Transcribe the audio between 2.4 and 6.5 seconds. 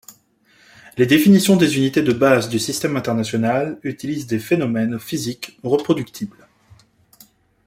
du Système international utilisent des phénomènes physiques reproductibles.